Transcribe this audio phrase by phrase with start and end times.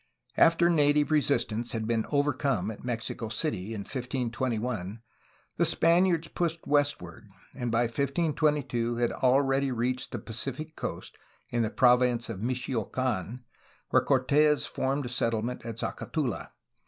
[0.37, 4.99] After native resistance had been overcome at Mexico City in 1521,
[5.57, 11.15] the Spaniards pushed westward, and by 1522 had already reached the Pacific coast
[11.51, 13.41] in the province of Micho acan,
[13.91, 16.49] where Cortes formed a settlement at Zacatula.